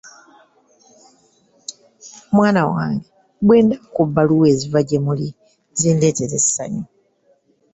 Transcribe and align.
Mwana 2.35 2.61
wange 2.73 3.07
bwe 3.45 3.57
ndaba 3.65 3.83
ku 3.93 4.01
bbaluwa 4.07 4.45
eziva 4.53 4.79
gye 4.87 4.99
muli 5.05 5.27
zindeetera 5.79 6.33
essanyu. 6.41 6.83